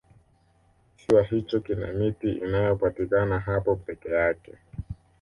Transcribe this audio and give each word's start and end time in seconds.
kisiwa 0.97 1.23
hicho 1.23 1.59
kina 1.59 1.87
miti 1.87 2.31
inayopatikana 2.31 3.39
hapo 3.39 3.75
peke 3.75 4.09
yake 4.09 4.53